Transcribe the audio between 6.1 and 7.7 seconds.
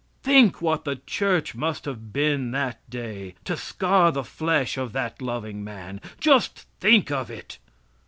Just think of it!